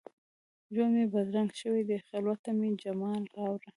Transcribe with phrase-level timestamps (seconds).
[0.73, 3.69] ژوند مي بدرنګ شوی دي، خلوت ته مي جمال راوړه